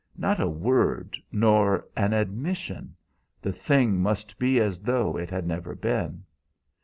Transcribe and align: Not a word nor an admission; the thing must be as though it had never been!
Not 0.17 0.39
a 0.39 0.49
word 0.49 1.15
nor 1.31 1.87
an 1.95 2.11
admission; 2.11 2.95
the 3.39 3.53
thing 3.53 3.99
must 4.01 4.39
be 4.39 4.59
as 4.59 4.79
though 4.81 5.15
it 5.15 5.29
had 5.29 5.45
never 5.45 5.75
been! 5.75 6.23